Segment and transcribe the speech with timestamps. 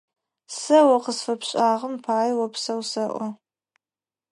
[0.59, 3.27] Сэ о къысфэпшӏагъэм пае опсэу осэӏо.